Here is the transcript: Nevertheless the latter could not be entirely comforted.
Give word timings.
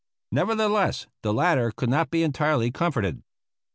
Nevertheless 0.31 1.05
the 1.21 1.31
latter 1.31 1.69
could 1.71 1.89
not 1.91 2.09
be 2.09 2.23
entirely 2.23 2.71
comforted. 2.71 3.21